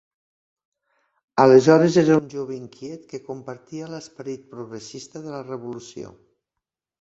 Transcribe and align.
Aleshores 1.43 1.97
era 2.03 2.17
un 2.21 2.31
jove 2.31 2.55
inquiet 2.61 3.03
que 3.11 3.19
compartia 3.27 3.91
l'esperit 3.93 4.49
progressista 4.55 5.23
de 5.29 5.37
la 5.37 5.45
Revolució. 5.53 6.17